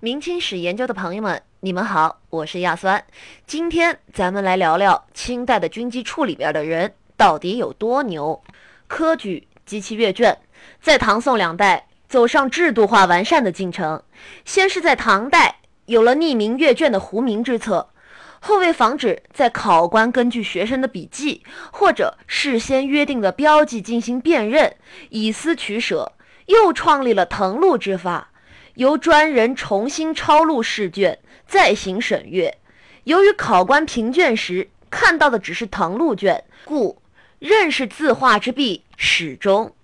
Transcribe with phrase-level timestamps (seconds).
[0.00, 3.04] 明清史研究的朋友们，你们好，我是亚酸。
[3.48, 8.40] 今天咱们来聊聊清代的军机处里边的人到底有多牛。
[8.86, 10.38] 科举及其阅卷，
[10.80, 14.00] 在唐宋两代走上制度化完善的进程。
[14.44, 15.56] 先是在唐代
[15.86, 17.90] 有了匿名阅卷的胡名之策，
[18.38, 21.42] 后为防止在考官根据学生的笔记
[21.72, 24.76] 或者事先约定的标记进行辨认，
[25.10, 26.12] 以私取舍，
[26.46, 28.30] 又创立了誊录之法。
[28.78, 31.18] 由专人重新抄录试卷，
[31.48, 32.58] 再行审阅。
[33.02, 37.02] 由于考官评卷时看到的只是誊录卷，故
[37.40, 39.74] 认识字画之弊始终。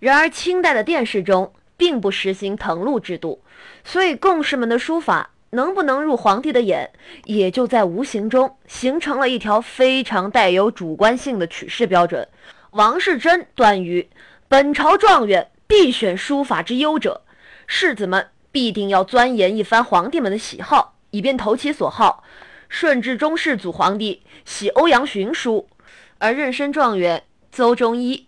[0.00, 3.42] 然而，清代的殿试中并不实行誊录制度，
[3.82, 6.90] 所以贡士们的书法能不能入皇帝的眼，
[7.24, 12.28] 也就在无形中形成了一条非常带有主观性的取士标准。
[12.72, 14.06] 王士祯断于
[14.46, 17.22] 本朝状元必选书法之优者。
[17.66, 22.24] 士子们必定要钻研一番皇帝们的喜好，以便投其所好。
[22.68, 25.68] 顺治中世祖皇帝喜欧阳询书，
[26.18, 28.26] 而壬申状元邹中一、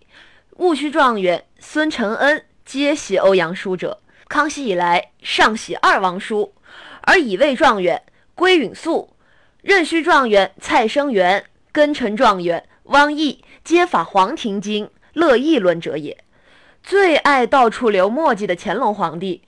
[0.59, 4.01] 戊戌状元孙承恩皆喜欧阳书者。
[4.29, 6.55] 康熙以来尚喜二王书，
[7.01, 8.03] 而乙未状元
[8.35, 9.17] 归允肃、
[9.63, 16.23] 壬戌状元蔡生元、庚辰状元汪毅皆法黄庭经，乐议论者也。
[16.83, 19.43] 最爱到处留墨迹的乾隆皇帝，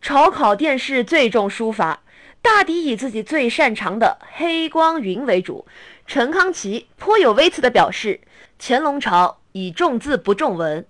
[0.00, 2.02] 朝考殿试最重书法，
[2.40, 5.66] 大抵以自己最擅长的黑光云为主。
[6.06, 8.20] 陈康祺颇有微词的表示
[8.60, 10.86] ：“乾隆朝以重字不重文。”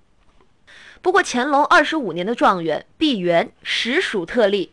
[1.00, 4.72] 不过，乾隆二十五年的状元毕沅实属特例。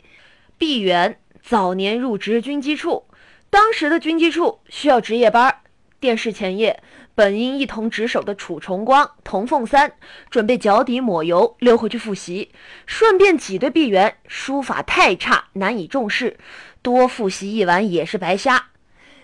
[0.57, 3.05] 毕沅早年入职军机处，
[3.49, 5.59] 当时的军机处需要值夜班，
[5.99, 6.81] 殿试前夜。
[7.13, 9.93] 本应一同值守的楚重光、童凤三
[10.29, 12.51] 准备脚底抹油溜回去复习，
[12.85, 16.37] 顺便挤兑毕沅书法太差，难以重视，
[16.81, 18.69] 多复习一晚也是白瞎。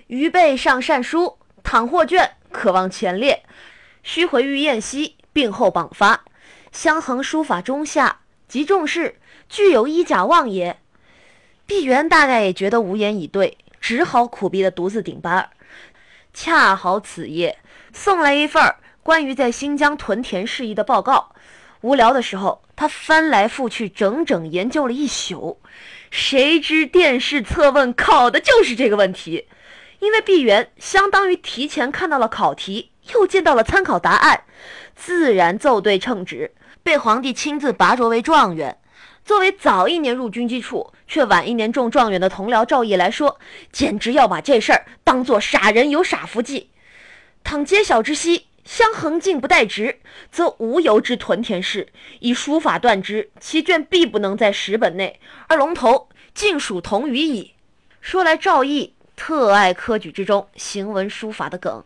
[0.08, 3.44] 余备上善书，倘获卷，可望前列。
[4.04, 6.24] 须回于宴席，病后榜发。
[6.72, 9.20] 相衡书法中下，极重视，
[9.50, 10.80] 具有一甲望也。
[11.66, 15.50] 毕沅大概也觉得无言以对，只好苦逼的独自顶班。
[16.34, 17.58] 恰好此夜。
[17.94, 21.34] 送来一份关于在新疆屯田事宜的报告。
[21.82, 25.62] 无聊的时候，他翻来覆去，整整研究了一宿。
[26.10, 29.48] 谁知殿试测问考的就是这个问题。
[30.00, 34.44] 因为毕源相当于提前看到了考题，又见到了参考答案，
[34.96, 38.78] 自然奏对称职，被皇帝亲自拔擢为状元。
[39.28, 43.38] 作为早一年入军机处却晚一年中状元的同僚赵毅来说，
[43.74, 46.70] 简直要把这事儿当做傻人有傻福记。
[47.44, 50.00] 倘揭晓之夕，相恒竟不待职，
[50.32, 51.90] 则无由之屯田氏
[52.22, 57.54] 以书法断之，其卷必不能在十本内，而龙头竟属同于矣。
[58.00, 61.84] 说来赵毅特爱科举之中行文书法的梗，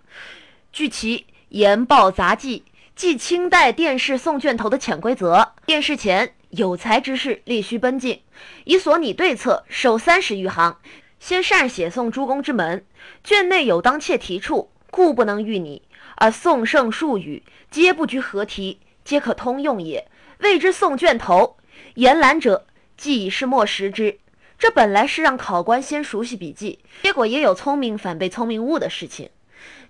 [0.71, 1.17] 据其
[1.49, 2.65] 《研报杂记》
[2.95, 8.21] 记清代殿试送卷头的潜规则：殿试前，有才之士力须奔进，
[8.63, 10.77] 以所拟对策守三十余行，
[11.19, 12.85] 先善写送诸公之门，
[13.23, 14.69] 卷内有当切题处。
[14.89, 15.81] 故不能遇你，
[16.17, 20.05] 而宋圣数语皆不拘合题，皆可通用也。
[20.39, 21.55] 谓之送卷头，
[21.93, 24.19] 言览者既已是莫识之。
[24.59, 29.29] 这本来是让考官先熟悉笔记，结果也有聪明反被聪明误的事情。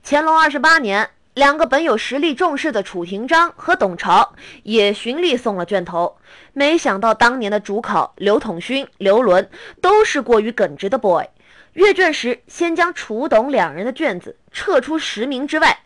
[0.03, 4.33] 乾隆二十八年，两个本有实力重视的楚廷章和董朝
[4.63, 6.17] 也循例送了卷头，
[6.51, 9.49] 没想到当年的主考刘统勋、刘伦
[9.81, 11.25] 都是过于耿直的 boy。
[11.73, 15.79] 阅卷时，先将楚董两人的卷子撤出十名之外。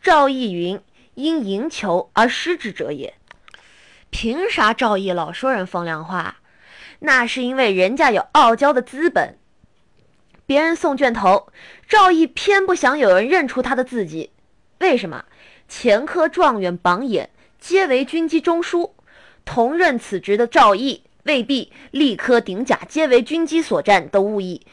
[0.00, 0.80] 赵义云
[1.14, 3.14] 因赢球而失之者也。
[4.10, 6.36] 凭啥赵毅老说人风凉话？
[7.00, 9.36] 那是因为人家有傲娇的资本。
[10.46, 11.48] 别人送卷头，
[11.88, 14.30] 赵毅偏不想有人认出他的字迹。
[14.82, 15.24] 为什么？
[15.68, 18.96] 前科状元榜眼皆为军机中书，
[19.44, 24.66] 同任此职的赵毅未必立科顶甲皆为军机所占都误意。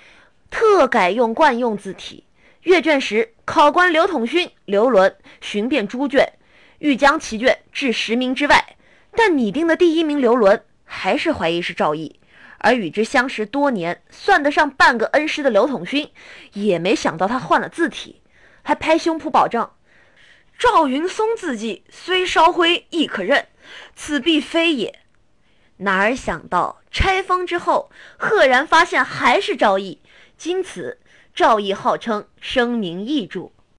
[0.50, 2.24] 特改用惯用字体，
[2.64, 6.34] 阅卷时，考官刘统勋、刘伦寻遍诸卷，
[6.80, 8.76] 欲将其卷置十名之外，
[9.16, 12.20] 但拟定的第一名刘伦还是怀疑是赵毅，
[12.58, 16.10] 而与之相识多年、算得上半个恩师的刘统勋，
[16.54, 18.22] 也没想到他换了字体，
[18.64, 19.70] 还拍胸脯保证：
[20.60, 23.48] 赵云松字迹虽稍灰，亦可认，
[23.96, 25.00] 此必非也。
[25.78, 30.02] 哪儿想到拆封之后，赫然发现还是赵毅。
[30.38, 31.00] 经此，
[31.34, 33.54] 赵毅号称声名易著。